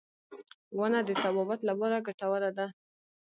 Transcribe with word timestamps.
•ونه 0.77 0.99
د 1.07 1.09
طبابت 1.23 1.59
لپاره 1.69 2.03
ګټوره 2.07 2.49
ده. 2.57 2.67